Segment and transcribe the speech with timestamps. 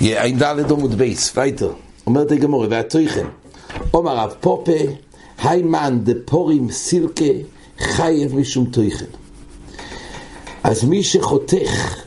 [0.00, 1.72] עין ד' עמוד בייס, ווייטער.
[2.06, 3.26] אומרת הגמרא, והטוחן.
[3.94, 4.72] אומר רב פפא,
[5.42, 7.24] האי מאן דפרים סילקא
[7.78, 9.04] חייב משום טוחן.
[10.64, 12.04] אז מי שחותך,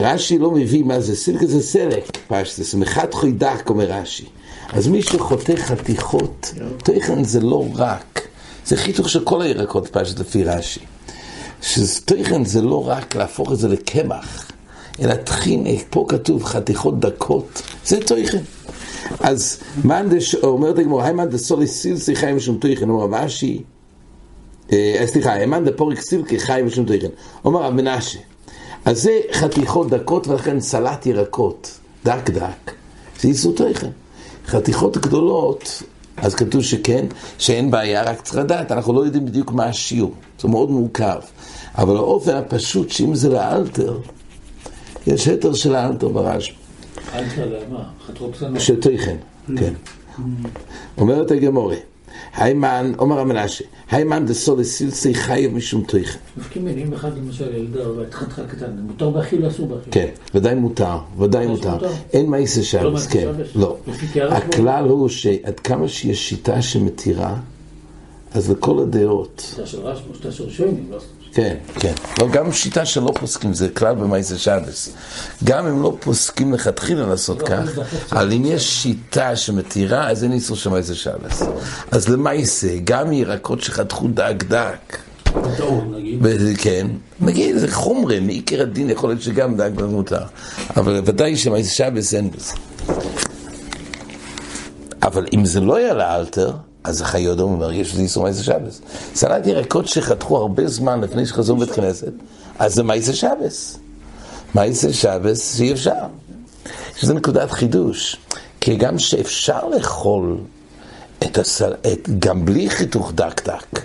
[0.00, 4.24] רש"י לא מביא מה זה, סילקא זה סלק, פשוט, מחתך הדק אומר רש"י.
[4.72, 6.54] אז מי שחותך חתיכות,
[6.84, 8.28] טוחן זה לא רק,
[8.66, 10.80] זה חיתוך של כל הירקות פשט לפי רש"י.
[11.62, 14.50] שטוחן זה לא רק להפוך את זה לקמח,
[15.00, 18.42] אלא טחינה, פה כתוב חתיכות דקות, זה תויכן.
[19.20, 23.62] אז מאן דש, אומרת הגמור, היי מאן דסולי סילסי חי משום תויכן, אומר רב אשי,
[24.72, 27.08] אה, סליחה, הימן דפוריק סילקי חי משום תויכן,
[27.44, 28.18] אומר רב מנשה,
[28.84, 32.72] אז זה חתיכות דקות ולכן סלט ירקות, דק דק,
[33.20, 33.90] זה איסור תויכן.
[34.46, 35.82] חתיכות גדולות,
[36.16, 37.06] אז כתוב שכן,
[37.38, 41.20] שאין בעיה, רק צריך לדעת, אנחנו לא יודעים בדיוק מה השיעור, זה מאוד מורכב.
[41.78, 43.98] אבל האופן הפשוט, שאם זה לאלתר,
[45.06, 46.52] יש היתר של האלתר ברש"י.
[47.14, 47.84] אלתר למה?
[48.06, 48.60] חתיכות קטנות.
[48.60, 49.16] של תויכן,
[49.56, 49.72] כן.
[50.98, 51.76] אומרת הגמורה,
[52.36, 56.18] היימן, אומר המנשה, היימן דסולי סילסי חייב משום תויכן.
[56.36, 57.80] מפקים מינים אחד למשל ילדה,
[58.12, 59.92] חתיכה קטן, מותר באכיל או אסור באכיל?
[59.92, 61.78] כן, ודאי מותר, ודאי מותר.
[62.12, 63.48] אין מעשה שבס, מעשה כן, שבס?
[63.54, 63.76] לא.
[64.14, 67.36] קערה כמו- הכלל הוא שעד כמה שיש שיטה שמתירה,
[68.34, 70.98] אז לכל הדעות, שיטה של רשב"א, שיטה של שוינים, לא?
[71.34, 71.92] כן, כן.
[72.20, 74.92] לא, גם שיטה שלא פוסקים, זה כלל במעשה שבס.
[75.44, 80.24] גם אם לא פוסקים לכתחילה לעשות לא, כך, זה אבל אם יש שיטה שמתירה, אז
[80.24, 81.42] אין איסור של מעשה שבס.
[81.90, 84.98] אז למעשה, גם ירקות שחתכו דק דק,
[86.58, 86.86] כן,
[87.20, 90.22] נגיד, זה חומרי, מעיקר הדין יכול להיות שגם דג דג מותר,
[90.76, 92.54] אבל ודאי שמעשה שבס אין בזה.
[95.02, 96.52] אבל אם זה לא היה לאלתר,
[96.84, 98.80] אז החיי אדום אומר, יש לזה איסור מעשה שבס.
[99.14, 102.12] סלט ירקות שחתכו הרבה זמן לפני שחזרו בית כנסת,
[102.58, 103.78] אז זה מעשה שבס.
[104.54, 106.06] מעשה שבס שאי אפשר.
[106.96, 108.16] שזה נקודת חידוש.
[108.60, 110.38] כי גם שאפשר לאכול
[111.22, 111.74] את הסל...
[111.92, 112.08] את...
[112.18, 113.80] גם בלי חיתוך דק דק.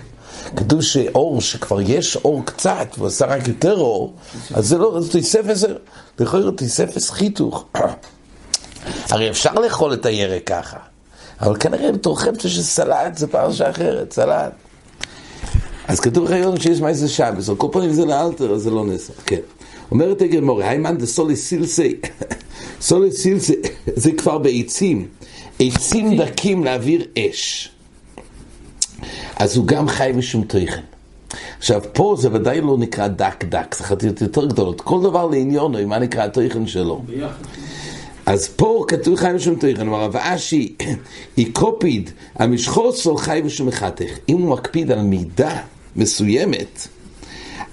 [0.56, 4.14] כתוב שאור, שכבר יש אור קצת, ועושה רק יותר אור,
[4.54, 5.00] אז זה לא,
[5.52, 5.68] זה
[6.20, 7.64] יכול להיות תוספס חיתוך.
[9.10, 10.76] הרי אפשר לאכול את הירק ככה,
[11.40, 14.52] אבל כנראה בתור חפצה של סלט זה פרשה אחרת, סלט.
[15.88, 19.12] אז כתוב רעיון שיש מעשה שבס, על כל פנים זה לאלתר, אז זה לא נעשה,
[19.26, 19.40] כן.
[19.90, 21.94] אומרת הגמור, היימן דה סולי סילסי,
[22.80, 23.54] סולי סילסי,
[24.02, 25.08] זה כבר בעצים,
[25.60, 27.70] עצים דקים להעביר אש.
[29.36, 30.82] אז הוא גם חי משום תוכן.
[31.58, 34.80] עכשיו, פה זה ודאי לא נקרא דק דק, זה חתיות יותר גדולות.
[34.80, 37.02] כל דבר לעניונו, מה נקרא התוכן שלו.
[37.06, 37.44] ביחד.
[38.28, 40.74] אז פה כתוב חי ושום תוכן, אמר רב אשי,
[41.36, 44.10] היא קופיד, המשחוסו חי ושום מחתך.
[44.28, 45.60] אם הוא מקפיד על מידה
[45.96, 46.88] מסוימת,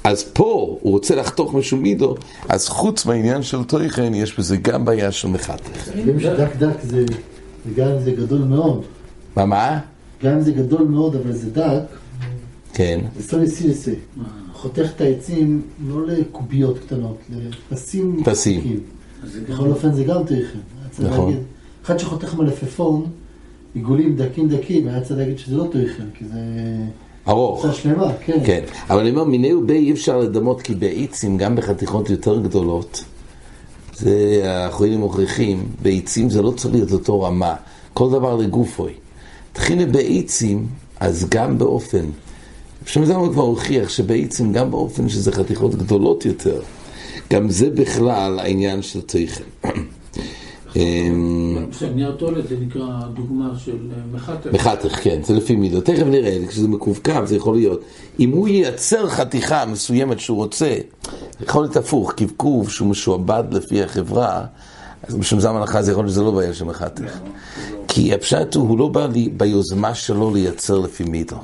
[0.03, 2.16] אז פה הוא רוצה לחתוך משום מידו,
[2.49, 5.88] אז חוץ מהעניין של תוכן, יש בזה גם בעיה של מחתך.
[5.95, 7.05] יודעים שדק דק זה,
[7.67, 8.83] אם זה גדול מאוד,
[9.35, 9.79] מה, מה?
[10.23, 11.83] גם אם זה גדול מאוד אבל זה דק,
[12.73, 12.99] כן.
[13.73, 13.93] זה.
[14.53, 17.17] חותך את העצים לא לקוביות קטנות,
[17.72, 18.79] לפסים פסים.
[19.49, 20.25] בכל אופן זה גם.
[20.25, 20.53] צריך
[20.99, 21.25] נכון.
[21.25, 21.43] להגיד,
[21.85, 23.05] אחד שחותך מלפפון,
[23.73, 26.39] עיגולים דקים דקים, היה צריך להגיד שזה לא תכן, כי זה
[27.27, 27.61] ארוך.
[27.61, 28.39] קבוצה שלמה, כן.
[28.45, 33.03] כן, אבל אני אומר, מיני ובי אי אפשר לדמות כי בעצים, גם בחתיכות יותר גדולות,
[33.95, 37.55] זה האחרונים מוכיחים, בעצים זה לא צריך להיות אותו רמה,
[37.93, 38.93] כל דבר לגופוי.
[39.53, 40.67] תחילה בעצים,
[40.99, 42.05] אז גם באופן,
[42.85, 46.61] שם זה כבר הוכיח שבעצים, גם באופן שזה חתיכות גדולות יותר,
[47.33, 49.43] גם זה בכלל העניין של תכן.
[50.75, 54.99] אמ, בסדר, נייר טולט זה נקרא דוגמה של אה, מחתך.
[55.03, 55.81] כן, זה לפי מידו.
[55.81, 57.81] תכף נראה, כשזה מקווקו זה יכול להיות.
[58.19, 60.75] אם הוא ייצר חתיכה מסוימת שהוא רוצה,
[61.41, 64.45] יכול להיות הפוך, קבקוב שהוא משועבד לפי החברה,
[65.03, 67.19] אז בשום זמן הנחה זה יכול להיות שזה לא בעיה של מחתך.
[67.87, 69.07] כי הפשט הוא, הוא לא בא
[69.37, 71.37] ביוזמה שלו לייצר לפי מידו.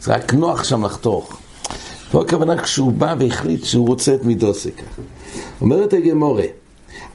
[0.00, 1.40] זה רק נוח שם לחתוך.
[2.10, 5.02] פה הכוונה כשהוא בא והחליט שהוא רוצה את מידוסי ככה.
[5.60, 6.44] אומרת הגמורה,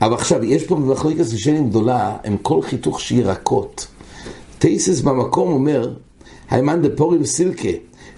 [0.01, 3.87] אבל עכשיו, יש פה במחלקת ראשונים גדולה, הם כל חיתוך של ירקות.
[4.59, 5.93] טייסס במקום אומר,
[6.49, 7.69] היימן דפורים סילקה,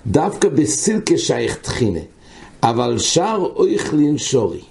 [0.07, 2.00] דווקא בסילקה שייך טחינה,
[2.63, 4.62] אבל שר אויכלין שורי.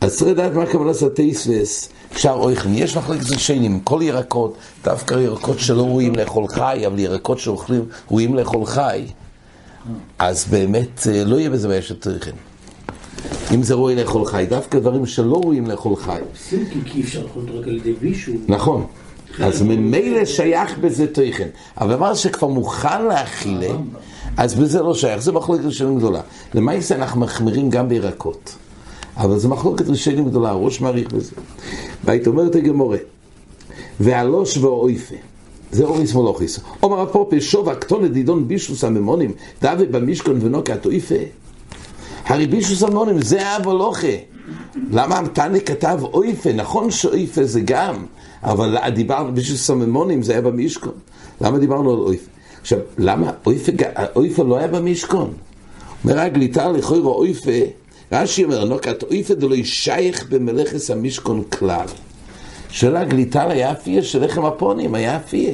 [0.00, 2.74] אז צריך לדעת מה הכוונה של טייסס, שר אויכלין.
[2.74, 8.34] יש מחלקת ראשונים, כל ירקות, דווקא ירקות שלא ראויים לאכול חי, אבל ירקות שאוכלים ראויים
[8.34, 9.06] לאכול חי,
[10.18, 12.30] אז באמת אה, לא יהיה בזה בעיה של טריחן.
[13.54, 16.20] אם זה ראוי לאכול חי, דווקא דברים שלא ראויים לאכול חי.
[16.84, 18.36] כי אפשר לאכול אותו רק על ידי בישול.
[18.48, 18.86] נכון.
[19.40, 21.48] אז ממילא שייך בזה תוכן.
[21.78, 23.74] אבל דבר שכבר מוכן להכילה,
[24.36, 25.22] אז בזה לא שייך.
[25.22, 26.20] זה מחלוקת ראשונים גדולה.
[26.54, 28.54] למעשה אנחנו מחמירים גם בירקות.
[29.16, 31.32] אבל זו מחלוקת ראשונים גדולה, הראש מעריך בזה.
[32.04, 32.98] והיית אומרת הגמורה,
[34.00, 35.14] והלוש ואויפה,
[35.74, 36.60] זה אוריס מולוכיס.
[36.82, 39.32] אומר הפופי, שוב הקטון לדידון בישוס הממונים,
[39.62, 41.14] דאבי במשכון ונוקה תויפה.
[42.26, 44.16] הרי בישוס הממונים זה אב הלוכה.
[44.90, 46.52] למה המתנה כתב אויפה?
[46.52, 48.04] נכון שאויפה זה גם,
[48.42, 50.92] אבל דיברנו בישוס הממונים זה היה במשכון.
[51.40, 52.30] למה דיברנו על אויפה?
[52.60, 53.72] עכשיו, למה אויפה,
[54.16, 55.32] אויפה לא היה במשכון?
[56.04, 57.50] אומר הגליטה לכוירו אויפה,
[58.12, 61.86] רש"י אומר, נוקת אויפה דלא ישייך במלאכס המשכון כלל.
[62.74, 65.52] של הגליטל היה אפיה של לחם הפונים, היה אפיה.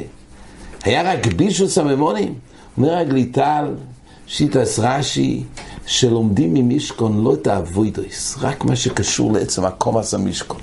[0.85, 2.35] היה רק בישו סממונים.
[2.77, 3.75] אומר הגליטל,
[4.27, 5.43] שיטס רש"י,
[5.87, 10.61] שלומדים ממישכון לא את האבוידויס, רק מה שקשור לעצם הקומס המשכון.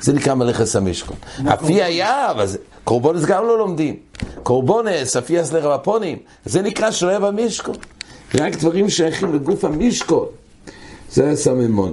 [0.00, 1.16] זה נקרא מלאכס המשכון.
[1.48, 2.46] אפיה היה, אבל
[2.84, 3.96] קורבונס גם לא לומדים.
[4.42, 7.76] קורבונס, אפיה סלחם הפונים, זה נקרא שלא היה במשכון.
[8.34, 10.26] רק דברים שייכים לגוף המשכון.
[11.12, 11.92] זה הסממון.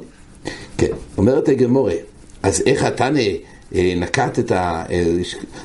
[0.78, 1.96] כן, אומרת הגמורה,
[2.44, 3.36] אז איך אתה אה,
[3.76, 4.84] נקט את ה...
[4.90, 5.18] אה,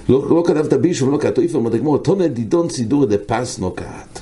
[0.08, 4.20] לא, לא כתבת בישום, לא איפה, אומר הגמור, תונה דידון סידור דה פס נוקעת.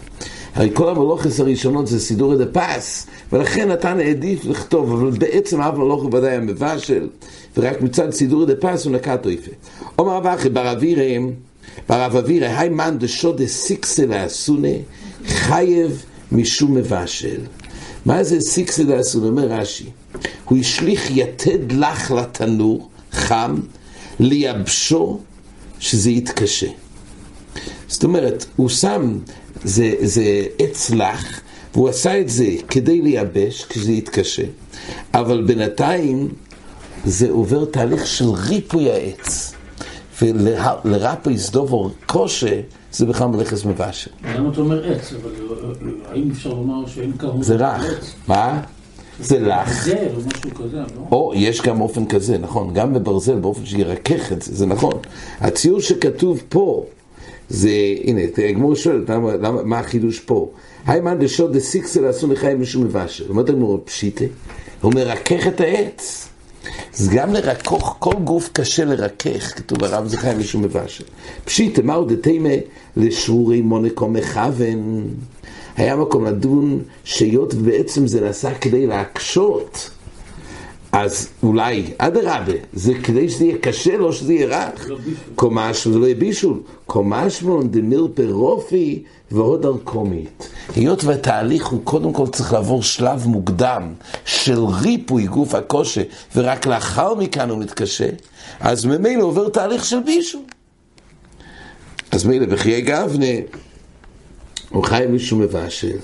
[0.54, 5.78] הרי כל המלוכס הראשונות זה סידור דה פס, ולכן נתן העדיף לכתוב, אבל בעצם אב
[5.78, 7.08] מלוך ודאי המבשל,
[7.56, 9.50] ורק מצד סידורא דפת הוא נקט אופה.
[9.98, 11.31] אומר רב אחא, בר עוירא,
[11.88, 14.69] בר רב עוירא, האי מאן דשדא סיכתא לאתונא,
[15.26, 17.40] חייב משום מבשל.
[18.06, 19.26] מה זה סיכתא לאתונא?
[19.26, 19.90] אומר רש"י,
[20.44, 23.61] הוא השליך יתד לח לתנור, חם,
[24.20, 25.20] לייבשו,
[25.81, 26.66] שזה יתקשה.
[27.88, 29.19] זאת אומרת, הוא שם,
[29.64, 31.40] זה, זה עץ לח,
[31.75, 34.43] והוא עשה את זה כדי לייבש, כשזה יתקשה,
[35.14, 36.28] אבל בינתיים
[37.05, 39.55] זה עובר תהליך של ריפוי העץ.
[40.22, 42.60] ולרפי סדובו קושה,
[42.93, 44.10] זה בכלל מלאכס מבשל.
[44.34, 45.12] למה אתה אומר עץ?
[45.12, 45.31] אבל
[46.10, 48.14] האם אפשר לומר שאין כמות זה רך.
[48.28, 48.60] מה?
[49.20, 49.87] זה לך.
[49.87, 51.06] ברזל או משהו כזה, לא?
[51.12, 54.93] או, יש גם אופן כזה, נכון, גם בברזל, באופן שירכך את זה, זה נכון.
[55.40, 56.84] הציור שכתוב פה,
[57.49, 57.70] זה,
[58.05, 60.50] הנה, הגמור שואל, למה, למה, מה החידוש פה?
[60.87, 63.25] היי מאן דשוד דסיקסל עשו לחיים משום מבשל.
[63.28, 64.25] אומרת הגמור, פשיטה,
[64.81, 66.28] הוא מרכך את העץ.
[66.99, 71.05] אז גם לרכוך, כל גוף קשה לרכך, כתוב הרב חיים משום מבשל.
[71.44, 72.55] פשיטה, מהו דתימה
[72.96, 75.08] לשרורי מונקו מכוון.
[75.76, 79.90] היה מקום לדון שהיות ובעצם זה נעשה כדי להקשות,
[80.92, 84.90] אז אולי, אדרבה, זה כדי שזה יהיה קשה, לא שזה יהיה רך.
[85.34, 86.60] קומש ולא יהיה בישול.
[86.86, 90.48] קומש מון דמיר פרופי ועוד ארקומית.
[90.76, 93.92] היות והתהליך הוא קודם כל צריך לעבור שלב מוקדם
[94.24, 96.02] של ריפוי גוף הקושי,
[96.36, 98.08] ורק לאחר מכאן הוא מתקשה,
[98.60, 100.42] אז ממילא עובר תהליך של בישול.
[102.10, 103.26] אז מילא בחיי גבנה,
[104.74, 105.96] הוא חי מישהו מבשל.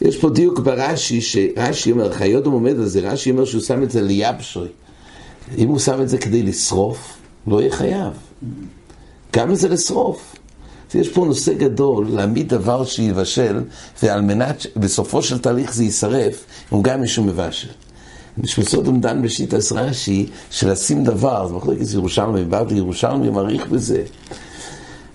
[0.00, 3.90] יש פה דיוק ברש"י, שרש"י אומר, חיודום עומד על זה, רש"י אומר שהוא שם את
[3.90, 4.68] זה ליבשוי.
[5.58, 7.16] אם הוא שם את זה כדי לשרוף,
[7.46, 8.12] לא יהיה חייב.
[9.32, 10.36] גם זה לשרוף.
[10.90, 13.60] אז יש פה נושא גדול, להעמיד דבר שיבשל,
[14.02, 17.68] ועל מנת בסופו של תהליך זה יישרף, הוא גם מישהו מבשל.
[18.38, 20.26] משמסות דן בשיטס רש"י,
[20.62, 24.02] לשים דבר, זה מחלקת ירושלמי, באתי ירושלמי, מעריך בזה.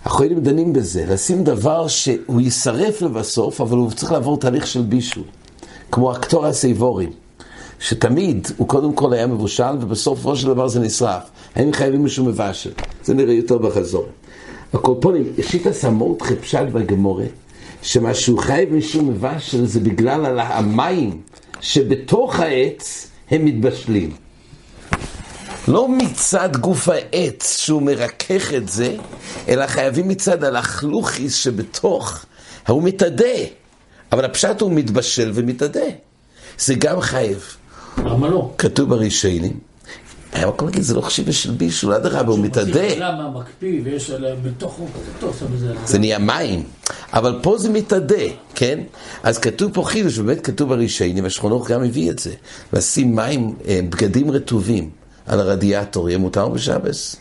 [0.05, 5.23] החולים דנים בזה, לשים דבר שהוא יישרף לבסוף, אבל הוא צריך לעבור תהליך של בישול.
[5.91, 7.09] כמו הקטור הסייבורים,
[7.79, 11.23] שתמיד הוא קודם כל היה מבושל, ובסופו של דבר זה נשרף.
[11.55, 12.71] הם חייבים משהו מבשל.
[13.03, 14.05] זה נראה יותר בחזור.
[14.73, 17.25] הקורפונים, שיטה סמות חפשת בגמורה,
[17.81, 21.21] שמה שהוא חייב משום מבשל זה בגלל המים
[21.61, 24.11] שבתוך העץ הם מתבשלים.
[25.67, 28.95] לא מצד גוף העץ שהוא מרכך את זה,
[29.47, 32.25] אלא חייבים מצד הלכלוכיס שבתוך,
[32.67, 33.25] הוא מתאדה.
[34.11, 35.85] אבל הפשט הוא מתבשל ומתאדה.
[36.59, 37.43] זה גם חייב.
[37.97, 38.51] למה לא?
[38.57, 39.59] כתוב ברישיינים.
[40.33, 42.95] היה מקום להגיד, זה לא חשיבה של בישול, אדרבה, הוא מתאדה.
[42.97, 44.87] למה מקפיא ויש עליהם בתוכו.
[45.85, 46.63] זה נהיה מים,
[47.13, 48.23] אבל פה זה מתאדה,
[48.55, 48.79] כן?
[49.23, 52.33] אז כתוב פה חידוש, באמת כתוב ברישיינים, והשכונות גם הביא את זה.
[52.73, 55.00] לשים מים, אה, בגדים רטובים.
[55.25, 57.15] על הרדיאטור, יהיה מותר בשבס?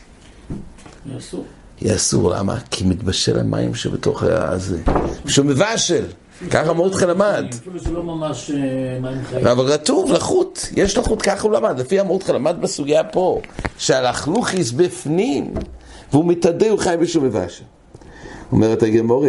[1.07, 1.45] יהיה אסור.
[1.83, 2.57] יהיה אסור, למה?
[2.71, 4.79] כי מתבשל המים שבתוך הזה.
[5.27, 6.05] שהוא מבשל,
[6.51, 7.45] ככה מרדכי למד.
[7.51, 9.47] אפילו זה לא ממש אה, מים חיים.
[9.47, 11.81] אבל רטוב, לחות, יש לחות, ככה הוא למד.
[11.81, 13.41] לפי המרדכי למד בסוגיה פה,
[13.79, 15.55] שהלכלוכיס בפנים,
[16.13, 17.65] והוא מתאדה, הוא חי בשום מבשל.
[18.53, 19.25] אומרת הגמור,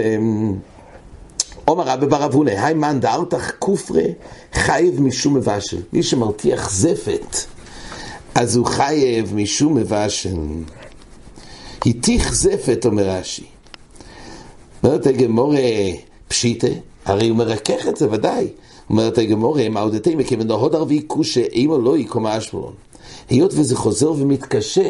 [1.65, 4.13] עומר רבי בר אבונה, היי מאן דארתך כופרי
[4.53, 5.77] חייב משום מבשל.
[5.93, 7.35] מי שמרתיח זפת.
[8.35, 10.38] אז הוא חייב משום מבשל.
[11.85, 13.43] היתיך זפת, אומר רש"י.
[14.83, 15.53] אומרת הגמור
[16.27, 16.67] פשיטה,
[17.05, 18.47] הרי הוא מרכך את זה, ודאי.
[18.89, 22.73] אומרת הגמורה, מעודתי מכיוון דהוד ערבי כושה אימו לא יקומה אשמלון.
[23.29, 24.89] היות וזה חוזר ומתקשה,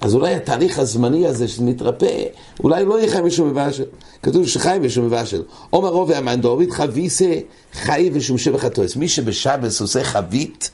[0.00, 2.24] אז אולי התהליך הזמני הזה שמתרפא,
[2.64, 3.84] אולי לא יהיה חי משום מבשל.
[4.22, 5.42] כתוב שחי משום מבשל.
[5.70, 7.34] עומר רוב והמן דורית חביסה
[7.72, 8.96] חי ושום שבח הטועס.
[8.96, 10.70] מי שבשבס עושה חבית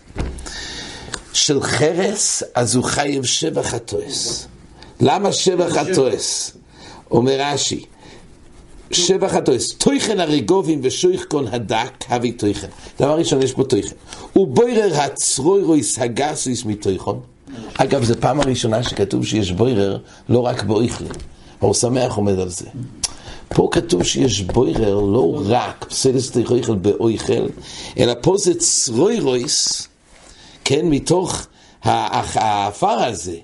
[1.32, 4.46] של חרס, אז הוא חייב שבח הטועס.
[5.00, 6.52] למה שבח הטועס?
[7.10, 7.84] אומר רש"י,
[8.90, 12.68] שבח הטועס, טויכן הרגובים ושויך כל הדק, הביא טויכן.
[13.00, 13.96] דבר ראשון, יש פה טויכן.
[14.36, 17.20] ובוירר הצרוירויס הגסויס מטויכון.
[17.74, 21.08] אגב, זו פעם הראשונה שכתוב שיש בוירר לא רק באויכלי.
[21.62, 22.66] אור שמח עומד על זה.
[23.48, 27.46] פה כתוב שיש בוירר לא רק פסלס תיכויכל באויכל,
[27.98, 29.88] אלא פה זה צרוירויס,
[30.70, 31.46] כן, מתוך
[31.82, 33.36] העפר הזה.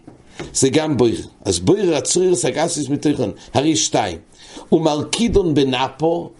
[0.54, 1.24] זה גם בוירר.
[1.44, 4.18] אז בוירר הצרוירויס הגסויס מטויכון, הרי שתיים.
[4.72, 6.30] ומרקידון בנאפו,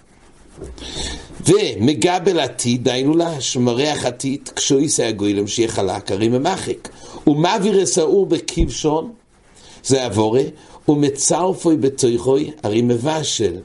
[1.46, 6.88] ומגבל עתיד, דהיינו לה, שמריח עתיד, כשהוא יישא הגוילם שיהיה חלק, הרי ממחק.
[7.26, 9.12] ומעביר אסעור בכבשון,
[9.84, 10.44] זה אבורה,
[10.88, 13.56] ומצרפוי בתויכוי, הרי מבשל.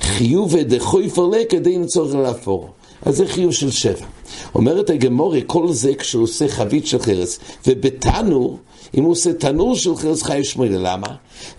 [0.00, 2.70] חיובי דחוי פרלה כדי לצורך לאפור.
[3.02, 4.06] אז זה חיוב של שבע.
[4.54, 8.58] אומרת הגמורי, כל זה כשהוא עושה חבית של חרס, ובתנור,
[8.94, 11.06] אם הוא עושה תנור של חרס חי שמואל, למה?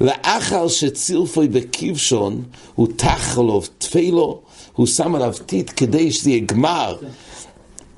[0.01, 2.43] לאחר שצירפוי בכבשון,
[2.75, 4.41] הוא תח לו תפילו,
[4.73, 6.95] הוא שם עליו טיט כדי שזה יהיה גמר.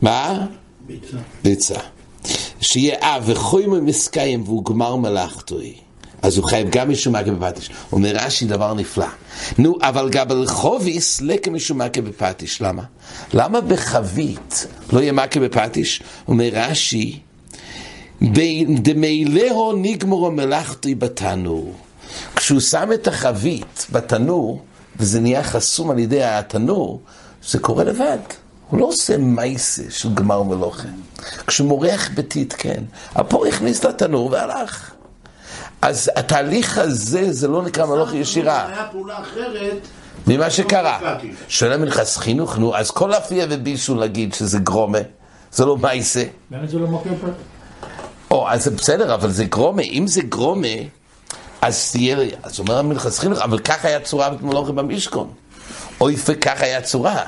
[0.01, 0.45] מה?
[0.87, 1.17] ביצה.
[1.43, 1.79] ביצה.
[2.61, 5.73] שיהיה אב וחוימו מסקיים והוא גמר מלאכתוי.
[6.25, 7.70] אז הוא חייב גם משום מכה בפטיש.
[7.91, 9.05] אומר רש"י דבר נפלא.
[9.58, 12.62] נו, אבל גבל חוביס לקה משום מכה בפטיש.
[12.62, 12.84] למה?
[13.34, 16.03] למה בחבית לא יהיה מכה בפטיש?
[16.27, 17.20] אומר רש"י,
[18.82, 21.74] דמילאו נגמרו מלאכתוי בתנור.
[22.36, 24.62] כשהוא שם את החבית בתנור,
[25.00, 27.01] וזה נהיה חסום על ידי התנור,
[27.48, 28.17] זה קורה לבד.
[28.70, 30.88] הוא לא עושה מייסה של גמר מלוכה.
[31.60, 32.84] מורח בטיט, כן.
[33.15, 34.96] הפור הכניס לתנור והלך.
[35.85, 38.67] אז התהליך הזה, זה לא נקרא מלוכה ישירה.
[38.67, 39.87] היה פעולה אחרת.
[40.27, 40.97] ממה שקרה.
[40.99, 41.31] קראתי.
[41.47, 44.97] שואל המלחס חינוך, נו, אז כל אפייה ובישול להגיד שזה גרומה,
[45.51, 46.23] זה לא מייסה.
[46.49, 47.27] באמת זה לא פה?
[48.31, 49.81] או, אז זה בסדר, אבל זה גרומה.
[49.81, 50.67] אם זה גרומה,
[51.61, 55.29] אז תהיה, אז אומר המלחס חינוך, אבל ככה היה צורה במלוכה במשכון.
[56.01, 57.21] אוי וככה היה צורה.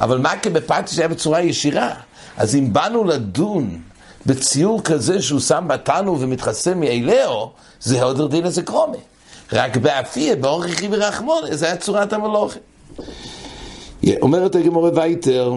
[0.00, 1.90] אבל מה כבפטיש היה בצורה ישירה?
[2.36, 3.80] אז אם באנו לדון
[4.26, 7.50] בציור כזה שהוא שם בתנו ומתחסם מאליהו,
[7.80, 8.96] זה עוד דין לזה קרומה.
[9.52, 12.58] רק באפיה, באורך רכי ורחמון, זה היה צורת המלוכה.
[14.22, 15.52] אומרת הגמורה וייטר,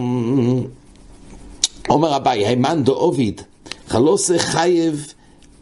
[1.89, 3.41] אומר אביי, הימן דו עוביד,
[3.87, 5.13] חלוסה חייב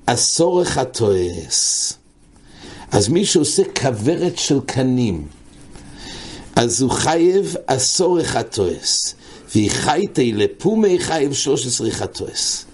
[0.05, 1.93] אסורך הטועס.
[2.91, 5.27] אז מי שעושה כוורת של קנים,
[6.55, 9.15] אז הוא חייב אסורך הטועס.
[9.55, 12.65] והיא חייתי לפומי חייב שלוש עשרה חטועס.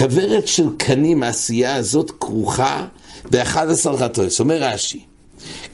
[0.00, 2.86] כוורת של קנים, העשייה הזאת כרוכה
[3.30, 4.40] באחד עשר חטועס.
[4.40, 5.04] אומר רש"י,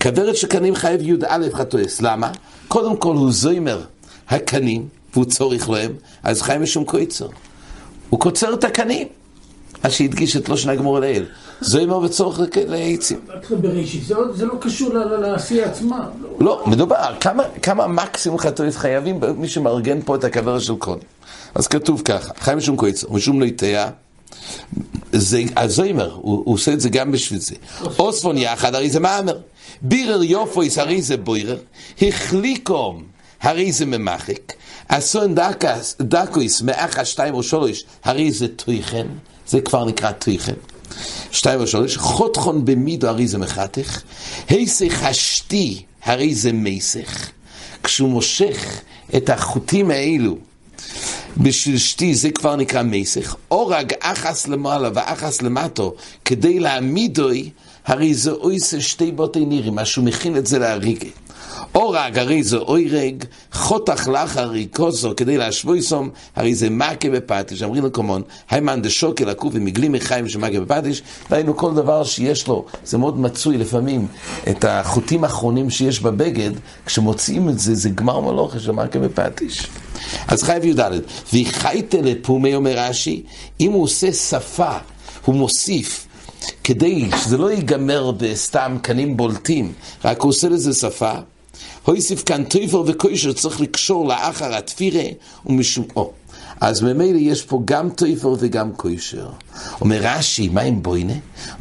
[0.03, 2.01] כוורת של קנים חייב י"א חטועס.
[2.01, 2.31] למה?
[2.69, 3.83] קודם כל הוא זוימר
[4.29, 5.93] הקנים, והוא צורך להם,
[6.23, 7.29] אז חי משום קויצר.
[8.11, 9.09] הוא קוצר את הקנים.
[9.83, 11.25] אז שהדגיש את לושן הגמור לעיל.
[11.61, 13.19] זוימר וצורך לעצים.
[14.35, 16.09] זה לא קשור לעשייה עצמה.
[16.23, 16.29] לא.
[16.41, 17.15] לא, מדובר,
[17.63, 21.01] כמה, מקסימום חטואית חייבים מי שמארגן פה את הכוורת של קודם.
[21.55, 23.89] אז כתוב ככה, חי משום קויצר, משום לא יטע,
[25.13, 27.55] זה הזוימר, הוא, הוא עושה את זה גם בשביל זה.
[27.99, 29.39] אוספון יחד, הרי זה מאמר.
[29.83, 31.59] בירר יופויס, הרי זה בוירר.
[32.03, 33.03] החליקום,
[33.41, 34.53] הרי זה ממחק.
[34.89, 35.35] אסון
[36.01, 39.07] דקויס, מאחה שתיים או שלוש, הרי זה טויכן.
[39.49, 40.55] זה כבר נקרא טויכן.
[41.31, 44.03] שתיים או שלוש, חותכון במידו, הרי זה מחתך.
[44.49, 47.31] היסך השתי, הרי זה מסך.
[47.83, 48.81] כשהוא מושך
[49.17, 50.37] את החוטים האלו
[51.37, 53.37] בשביל שתי זה כבר נקרא מסך.
[53.51, 57.51] אורג אחס למעלה ואחס למטו כדי להעמידוי,
[57.87, 61.09] הרי זה אויסה שתי בוטי נירים, מה שהוא מכין את זה להריגה.
[61.77, 64.41] אורג הרי זה אוירג, חותך לך
[64.75, 70.29] כוסו כדי להשווי סום, הרי זה מכה בפטיש, אמרים לקומון, היימן דשוקל עקוב ומגלים מחיים
[70.29, 74.07] של מכה בפטיש, דהיינו כל דבר שיש לו, זה מאוד מצוי לפעמים,
[74.51, 76.51] את החוטים האחרונים שיש בבגד,
[76.87, 79.67] כשמוצאים את זה, זה גמר מלוכה של מכה בפטיש.
[80.29, 80.91] אז חייב י"ד,
[81.33, 83.23] ויחייתה לפומי אומר רש"י,
[83.61, 84.73] אם הוא עושה שפה,
[85.25, 86.07] הוא מוסיף,
[86.65, 89.73] כדי שזה לא ייגמר בסתם קנים בולטים,
[90.05, 91.13] רק הוא עושה לזה שפה,
[91.85, 95.05] הויסיף כאן טויפר וכוישר צריך לקשור לאחר התפירה
[95.47, 95.85] ומשום...
[95.97, 96.13] או,
[96.61, 99.29] אז ממילא יש פה גם טויפר וגם כוישר.
[99.81, 101.13] אומר רש"י, מה עם בוינה?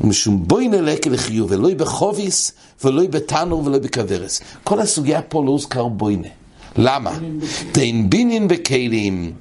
[0.02, 2.52] ומשום בוינה לקה לחיוב, ולא בחוביס,
[2.84, 4.42] ולא בתנור ולא בכוורס.
[4.64, 6.28] כל הסוגיה פה לא הוזכר בוינה.
[6.78, 7.20] למה?
[7.72, 9.34] דין בינין בכלים.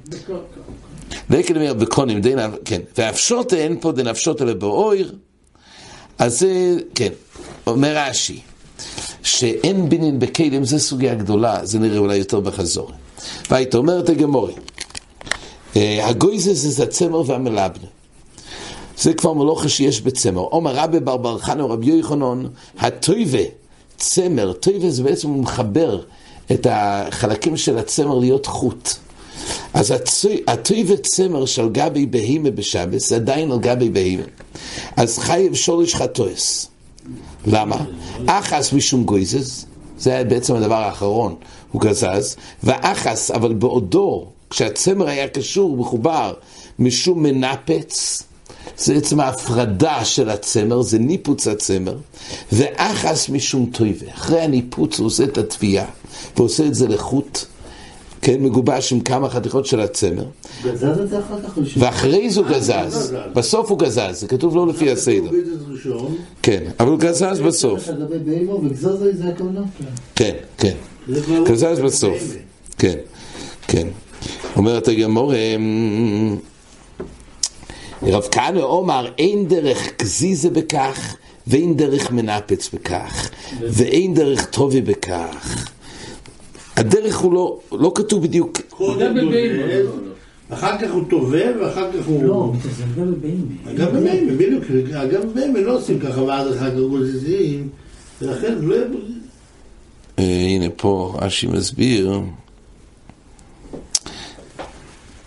[1.29, 5.15] וכן אומר בקונים, דין, כן, והפשוט אין פה דנפשוט אלא באויר,
[6.19, 7.11] אז זה, כן,
[7.67, 8.39] אומר רש"י,
[9.25, 12.91] שאין בינין בכלים, זה סוגיה גדולה, זה נראה אולי יותר בחזור.
[13.49, 14.53] והיית אומרת הגמורי,
[15.75, 17.87] אה, הגויזס זה הצמר והמלבנה.
[18.97, 20.41] זה כבר מלוכה שיש בצמר.
[20.41, 22.43] עומר רבי בר בר חנא רבי יוחנן,
[22.79, 23.43] הטויבה,
[23.97, 26.01] צמר, טויבה זה בעצם הוא מחבר
[26.51, 28.89] את החלקים של הצמר להיות חוט.
[29.73, 29.93] אז
[30.47, 34.23] הטויבה צמר של גבי בהימה בשבס זה עדיין על גבי בהימה.
[34.95, 36.74] אז חייב שורש חטואס.
[37.45, 37.77] למה?
[38.25, 39.65] אחס משום גויזז,
[39.97, 41.35] זה היה בעצם הדבר האחרון,
[41.71, 46.33] הוא גזז, ואחס, אבל בעודו, כשהצמר היה קשור, מחובר,
[46.79, 48.23] משום מנפץ,
[48.77, 51.97] זה עצם ההפרדה של הצמר, זה ניפוץ הצמר,
[52.51, 54.05] ואחס משום טויבה.
[54.13, 55.85] אחרי הניפוץ הוא עושה את התביעה,
[56.37, 57.45] ועושה את זה לחוט,
[58.25, 60.25] כן, מגובש עם כמה חתיכות של הצמר.
[60.63, 61.57] גזז את זה אחר כך?
[61.77, 65.29] ואחרי זה הוא גזז, בסוף הוא גזז, זה כתוב לא לפי הסדר.
[66.41, 67.89] כן, אבל הוא גזז בסוף.
[69.29, 69.61] הכוונה?
[70.15, 70.73] כן, כן.
[71.45, 72.17] גזז בסוף.
[72.77, 72.95] כן,
[73.67, 73.87] כן.
[74.55, 75.33] אומרת הגמור,
[78.03, 81.15] רב כהנא אומר, אין דרך גזיזה בכך,
[81.47, 83.29] ואין דרך מנפץ בכך,
[83.61, 85.74] ואין דרך טובי בכך.
[86.77, 89.89] הדרך הוא לא, לא כתוב בדיוק, קודם גוזז,
[90.49, 92.23] אחר כך הוא טובל, ואחר כך הוא...
[92.23, 93.73] לא, זה גם בבהמה.
[93.75, 94.63] גם בבהמה, בדיוק,
[95.11, 97.69] גם בבהמה לא עושים ככה, ואז אחר כך גוזזים,
[98.21, 98.85] ולכן לא יהיה...
[100.19, 102.19] אה, הנה פה רש"י מסביר,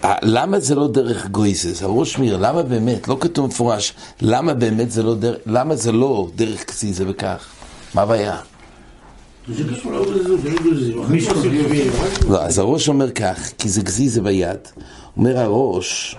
[0.04, 1.82] אה, למה זה לא דרך גויסס?
[1.82, 6.28] הראש מיר, למה באמת, לא כתוב מפורש, למה באמת זה לא דרך, למה זה לא
[6.36, 7.48] דרך קציזה וכך?
[7.94, 8.36] מה הבעיה?
[9.48, 10.04] זה לא
[12.28, 14.58] לא, אז הראש אומר כך, כי זה גזיזה ביד.
[15.16, 16.16] אומר הראש,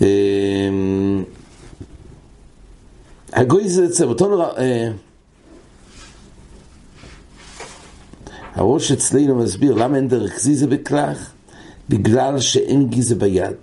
[0.00, 1.24] אמ,
[3.32, 4.88] הגוי זה אצל אותו נורא, אה,
[8.54, 11.32] הראש אצלנו מסביר למה אין דרך גזיזה בכרך?
[11.88, 13.56] בגלל שאין גיזה ביד.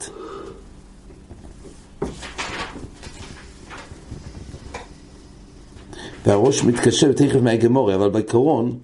[6.26, 8.78] והראש מתקשר תכף מהגמורה, אבל בעיקרון,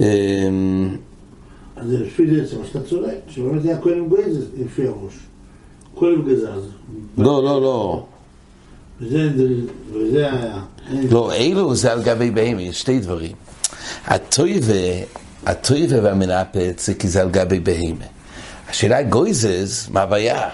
[0.00, 0.96] אמ,
[1.76, 5.14] אז לפי זה, מה שאתה צודק, שבאמת היה כהן גוזז, לפי הראש.
[5.96, 6.68] כהן גזז.
[7.18, 8.06] לא, לא, לא.
[9.00, 9.30] וזה,
[9.92, 10.62] וזה היה...
[11.10, 13.32] לא, אלו זה על גבי בהמה, שתי דברים.
[14.06, 14.74] הטויבה,
[15.46, 18.04] הטויבה והמנפץ זה כי זה על גבי בהמה.
[18.68, 20.48] השאלה גויזז, מה הבעיה?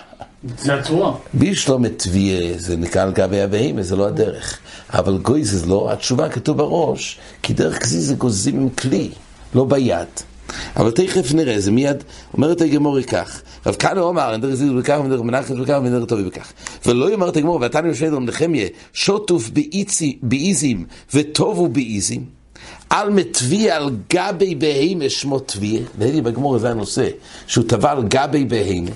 [0.59, 1.15] זה הצורה.
[1.35, 4.59] בישלום את טביה, זה נקרא על גבי הבהמה, זה לא הדרך.
[4.91, 9.11] אבל גויזז לא, התשובה כתוב בראש, כי דרך כזיזה גוזים עם כלי,
[9.55, 10.09] לא ביד.
[10.77, 12.05] אבל תכף נראה, זה מיד,
[12.35, 16.23] אומרת הגמורי כך, רב כהנא אומר, אין דרך זיזו בכך, ודרך מנחם בכך, ודרך טובי
[16.23, 16.53] בכך.
[16.87, 19.51] ולא יאמר את הגמור, ואתה נמשל דרום נחמיה, שוטוף
[20.23, 22.25] באיזים, וטובו באיזים,
[22.90, 27.09] על מטביה על גבי בהמה שמו טביה, נהלי בגמור זה הנושא,
[27.47, 28.90] שהוא טבע על גבי בהמה,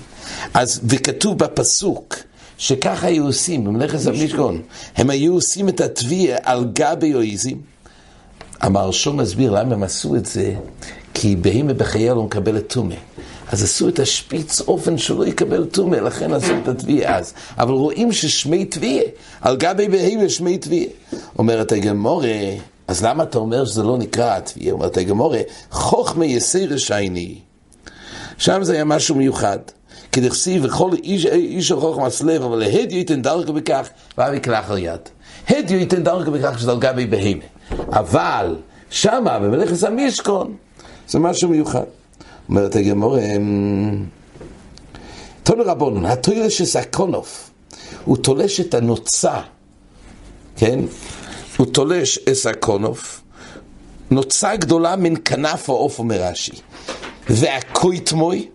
[0.53, 2.15] אז, וכתוב בפסוק,
[2.57, 4.61] שככה היו עושים, במלאכת המשכון,
[4.95, 7.61] הם היו עושים את הטביה על גבי אויזים,
[8.61, 10.55] המהרשום מסביר למה הם עשו את זה,
[11.13, 12.95] כי בהמה בחייה לא מקבלת טומא.
[13.51, 17.33] אז עשו את השפיץ אופן שלא יקבל טומא, לכן עשו את הטביעה אז.
[17.57, 19.05] אבל רואים ששמי טביעה,
[19.41, 20.89] על גבי בהמה שמי טביעה.
[21.39, 22.37] אומרת הגמורה,
[22.89, 24.73] אז למה אתה אומר שזה לא נקרא הטביעה?
[24.73, 25.39] אומרת הגמורה,
[25.71, 27.39] חוכמה יסי רשייני.
[28.37, 29.57] שם זה היה משהו מיוחד.
[30.11, 34.99] כדכסיב וכל איש, איש החוכמה אצלב, אבל הדיו ייתן דרכו בכך, ואבי יקלח על יד.
[35.49, 37.43] הדיו ייתן דרכו בכך שזה גבי בהמה.
[37.91, 38.55] אבל
[38.89, 40.55] שמה, במלאכת המשכון,
[41.07, 41.83] זה משהו מיוחד.
[42.49, 44.05] אומרת הגמורה, אמ,
[45.43, 47.49] תונו רבונון, התוירה של סקונוף,
[48.05, 49.39] הוא תולש את הנוצה,
[50.55, 50.79] כן?
[51.59, 53.21] הוא תולש את סקונוף,
[54.11, 56.51] נוצה גדולה מן כנף העוף, אומר רש"י.
[57.29, 58.49] והקויטמוי,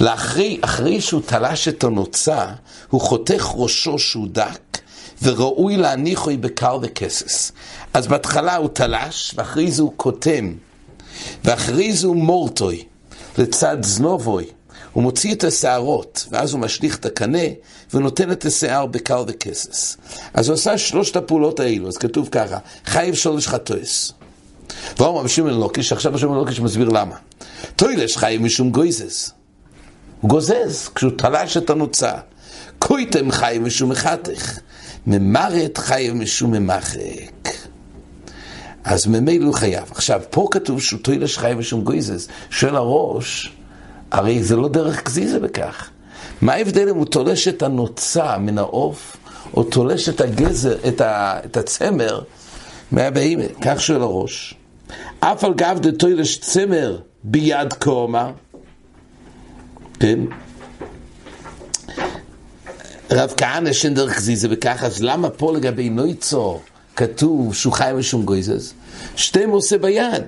[0.00, 2.46] לאחרי, אחרי שהוא תלש את הנוצה,
[2.90, 4.78] הוא חותך ראשו שהוא דק,
[5.22, 7.52] וראוי להניחו בקר וכסס.
[7.94, 10.52] אז בהתחלה הוא תלש, ואחרי זה הוא קוטם,
[11.44, 12.84] ואחרי זה הוא מורטוי,
[13.38, 14.44] לצד זנובוי.
[14.92, 17.38] הוא מוציא את השערות, ואז הוא משליך את הקנה,
[17.94, 19.96] ונותן את השיער בקר וכסס.
[20.34, 24.12] אז הוא עשה שלושת הפעולות האלו, אז כתוב ככה, חייב שולש חטויס.
[24.98, 27.16] ואומר שמעון לוקיש, עכשיו שמעון לוקיש מסביר למה.
[27.76, 29.30] טוילש חייב משום גויזס.
[30.20, 32.12] הוא גוזז כשהוא תלש את הנוצה.
[32.78, 34.58] קויתם חייב משום מחתך.
[35.06, 37.48] ממרת חייב משום ממחק.
[38.84, 39.84] אז ממילא הוא חייב.
[39.90, 42.28] עכשיו, פה כתוב שהוא תוילש חי ושום גויזס.
[42.50, 43.52] שואל הראש,
[44.12, 45.90] הרי זה לא דרך גזיזה בכך.
[46.40, 49.16] מה ההבדל אם הוא תולש את הנוצה מן העוף,
[49.54, 52.20] או תולש את הגזר, את, ה, את הצמר
[52.92, 53.42] מהבהימה?
[53.62, 54.54] כך שואל הראש.
[55.20, 58.30] אף על גב דתוילש צמר ביד קומה,
[60.00, 60.18] כן?
[63.10, 66.60] רב כהנא שאין דרך גזיזה וכך, אז למה פה לגבי נויצו
[66.96, 68.72] כתוב שהוא חי משום גויזז?
[69.16, 70.24] שתי מוסה ביד.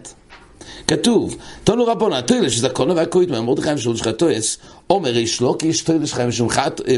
[0.87, 4.59] כתוב, תונו רבונה, תוילה שזקונה והכוית מהמרדכי משול שלך טויס,
[4.91, 6.23] אומר איש לא כי יש תוילה שלך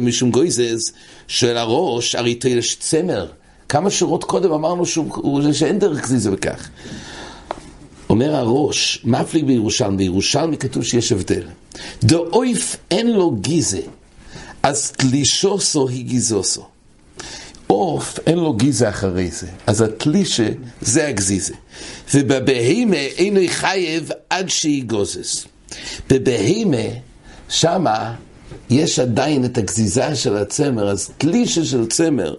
[0.01, 0.93] משום, גויזז
[1.29, 3.27] של הראש, הרי תוילה צמר.
[3.69, 6.69] כמה שורות קודם אמרנו שהוא, שאין דרך גזיזה וכך.
[8.11, 11.43] אומר הראש, מפליג בירושלמי, בירושלמי כתוב שיש הבדל.
[12.05, 13.81] דאויף אין לו גיזה,
[14.63, 16.76] אז תלישוסו היא גיזוסו.
[17.67, 20.49] עוף אין לו גיזה אחרי זה, אז התלישה
[20.81, 21.55] זה הגזיזה.
[22.15, 25.47] ובבהימה אינו חייב עד שיגוזס.
[26.11, 26.89] בבהימה,
[27.49, 28.15] שמה
[28.71, 32.35] יש עדיין את הגזיזה של הצמר, אז תלישה של צמר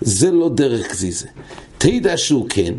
[0.00, 1.26] זה לא דרך גזיזה.
[1.78, 2.74] תדע שהוא כן,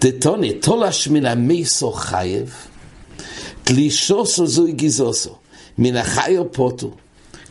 [0.00, 2.54] דתוני תולש מן המייסו חייב,
[3.64, 5.36] תלישוסו זוי גיזוסו,
[5.78, 6.90] מן החיו פוטו.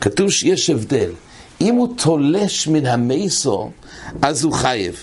[0.00, 1.10] כתוב שיש הבדל.
[1.60, 3.70] אם הוא תולש מן המייסו,
[4.22, 4.96] אז הוא חייב.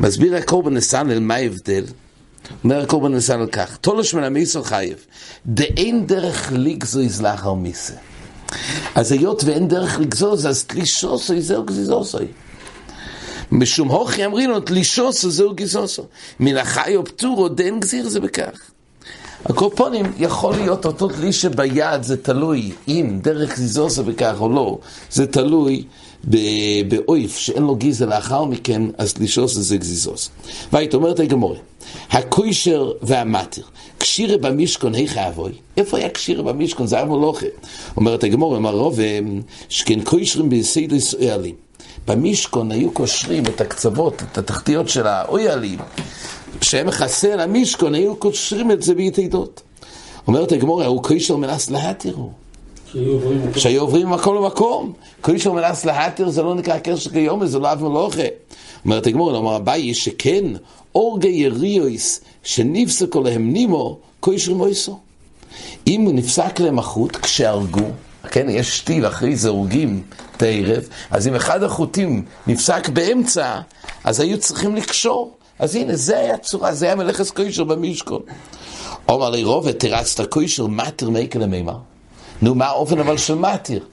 [0.00, 1.84] מסביר הקורבן נסנל מה ההבדל?
[2.64, 4.96] אומר הקורבן נסנל כך, תולש מן המייסו חייב,
[5.46, 7.94] דאין דרך לגזוז לאחר מיסה.
[8.94, 12.18] אז היות ואין דרך לגזוז, אז תלישוסו זהו גזיזוסו.
[13.52, 16.06] משום הוכי אמרינו, תלישוסו זהו גזיזוסו.
[16.40, 18.70] מן החיו פטורו דאין גזיר זה בכך.
[19.44, 24.78] הקורפונים יכול להיות אותו כלי שביד, זה תלוי אם דרך גזיזוסו בכך או לא,
[25.10, 25.84] זה תלוי
[26.88, 30.30] באויף שאין לו גיזה לאחר מכן, אז לישוס זה גזיזוס.
[30.72, 31.56] והיית אומרת הגמורה,
[32.10, 33.62] הקוישר והמטר,
[33.98, 36.86] קשירה במשכון היכא אבוי, איפה היה קשירה במשכון?
[36.86, 37.46] זה היה מולוכה.
[37.96, 38.98] אומרת הגמורה, אמר רוב,
[39.68, 41.54] שכן קוישרים בסיידו ישראלים.
[42.08, 45.78] במשכון היו קושרים את הקצוות, את התחתיות של האוילים,
[46.62, 46.88] שהם
[47.32, 49.62] על המשכון, היו קושרים את זה ביתידות.
[50.26, 52.30] אומרת הגמורה, הוא קוישר מנס להתירו.
[53.56, 54.92] שהיו עוברים ממקום למקום.
[55.20, 58.22] קוישר מנס להתיר זה לא נקרא קשר כיום, זה לא אב מלוכה.
[58.84, 60.44] אומרת הגמור, אומר אביי שכן
[60.94, 64.98] אורגי יריויס שנפסקו להם נימו, קוישר מויסו.
[65.86, 67.86] אם נפסק להם החוט כשהרגו,
[68.30, 70.02] כן, יש שתיל אחרי זה הורגים
[70.36, 73.60] את הערב, אז אם אחד החוטים נפסק באמצע,
[74.04, 75.37] אז היו צריכים לקשור.
[75.58, 78.22] אז הנה, זה היה צורה, זה היה מלאכס קוישר במשכון.
[79.08, 81.78] אומר לי רובה, תרצת קוישר, מטר מייקל המימר.
[82.42, 83.84] נו, מה האופן אבל של מתיר?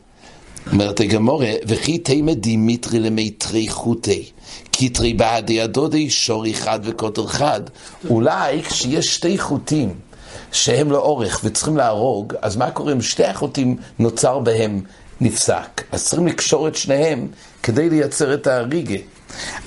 [0.71, 4.29] אומרת הגמרא, וכי תימא דאיתרמי ליה תרי חוטי,
[4.71, 7.61] קיטרי בהדי הדדי, שרי חד וקטר חד.
[8.09, 9.93] אולי כשיש שתי חוטים
[10.51, 14.81] שהם לאורך וצריכים להרוג, אז מה קורה אם שתי החוטים נוצר בהם
[15.21, 15.83] נפסק?
[15.91, 17.27] אז צריכים לקשור את שניהם
[17.63, 18.97] כדי לייצר את האריגה.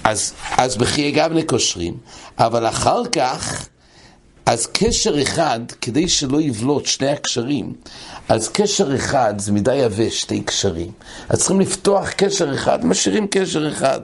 [0.05, 1.95] אז, אז בכי אגב קושרים,
[2.39, 3.69] אבל אחר כך...
[4.49, 7.73] אז קשר אחד, כדי שלא יבלוט שני הקשרים,
[8.29, 10.93] אז קשר אחד זה מדי יבש, שתי קשרים.
[11.29, 14.01] אז צריכים לפתוח קשר אחד, משאירים קשר אחד.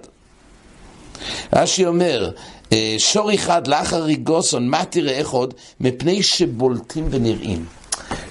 [1.53, 2.31] רש"י אומר,
[2.73, 5.55] אה, שור אחד לאחר ריגוסון, מה תראה איך עוד?
[5.81, 7.65] מפני שבולטים ונראים.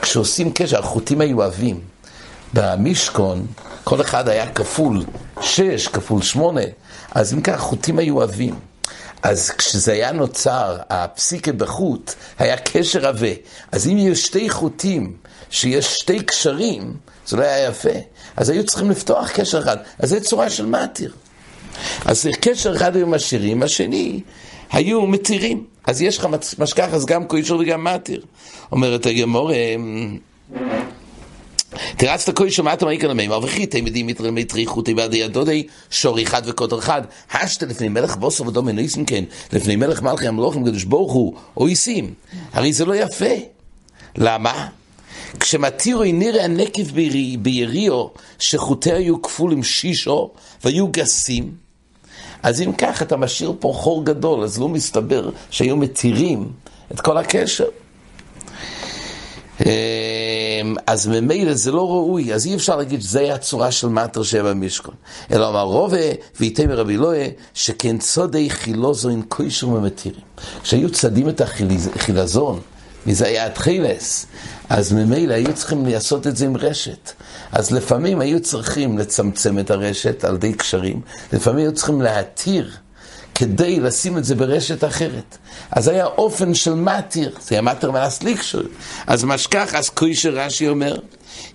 [0.02, 1.80] כשעושים קשר, החוטים היו עבים.
[2.54, 3.46] במשכון,
[3.84, 5.04] כל אחד היה כפול
[5.42, 6.62] שש, כפול שמונה,
[7.14, 8.56] אז אם כך, החוטים היו עבים.
[9.24, 13.28] אז כשזה היה נוצר, הפסיקה בחוט, היה קשר עבה.
[13.72, 15.14] אז אם יהיו שתי חוטים,
[15.50, 16.94] שיש שתי קשרים,
[17.28, 17.90] זה לא היה יפה.
[18.38, 19.78] אז היו צריכים לפתוח קשר אחד.
[20.00, 21.14] אז זו צורה של מתיר.
[22.06, 24.22] אז קשר אחד היו משאירים, השני
[24.72, 25.66] היו מתירים.
[25.88, 26.28] אז יש לך
[26.60, 28.26] משכח, אז גם קוישר וגם מתיר.
[28.72, 29.52] אומרת הגמור,
[31.98, 36.80] תרצת כוי שמעת מעיקר למימר וכי תמידי מיטרי מיטרי חוטי בעדי הדודי שור אחד וקוטר
[36.80, 39.24] אחד השת לפני מלך בוסר ודומה ניסים כן.
[39.54, 42.14] לפני מלך מלכי המלוכים קדוש ברוך הוא או איסים
[42.54, 43.26] הרי זה לא יפה.
[44.18, 44.68] למה?
[45.40, 46.84] כשמתירו נראה הנקב
[47.42, 48.08] ביריו
[48.40, 50.32] שחוטי היו כפול עם שישו
[50.64, 51.52] והיו גסים
[52.44, 56.52] אז אם כך אתה משאיר פה חור גדול אז לא מסתבר שהיו מתירים
[56.92, 57.66] את כל הקשר
[60.88, 64.96] אז ממילא זה לא ראוי, אז אי אפשר להגיד שזה הצורה של מטר שבע משכון.
[65.32, 65.98] אלא אמר רובה,
[66.40, 70.22] ואיתם רבי לואה, שכן צודי חילוזון כושר ממתירים.
[70.64, 72.60] כשהיו צדים את החילזון,
[73.08, 74.26] וזה היה התחילס,
[74.70, 77.12] אז ממילא היו צריכים לעשות את זה עם רשת.
[77.52, 81.02] אז לפעמים היו צריכים לצמצם את הרשת על ידי קשרים,
[81.34, 82.72] לפעמים היו צריכים להתיר
[83.36, 85.38] כדי לשים את זה ברשת אחרת.
[85.72, 88.62] אז היה אופן של מתיר, זה היה מתיר מנס ליקשור.
[89.08, 90.98] אז משכח, אז קוישר רש"י אומר,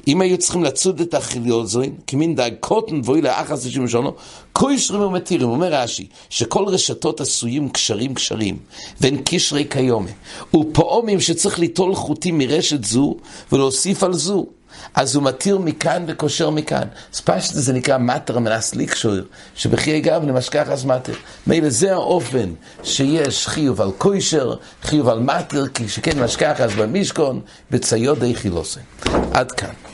[0.08, 4.12] אם היו צריכים לצוד את החיליוזוין, כמין דאג קוטן ואוי לאחס לשים שונו,
[4.52, 8.58] קוישרים ומתירים, אומר רש"י, שכל רשתות עשויים קשרים קשרים,
[9.00, 10.10] ואין קשרי קיומה,
[10.56, 13.16] ופעומים שצריך ליטול חוטים מרשת זו,
[13.52, 14.46] ולהוסיף על זו.
[14.94, 16.88] אז הוא מתיר מכאן וקושר מכאן.
[17.14, 19.14] אז פשט זה נקרא מטר מנס ליקשור,
[19.54, 21.12] שבחיי גב למשכח אז מטר.
[21.46, 27.40] מילא זה האופן שיש חיוב על קוישר, חיוב על מטר, כי שכן משכח אז במשכון,
[27.70, 28.80] בציודי חילוסי.
[29.34, 29.87] עד כאן.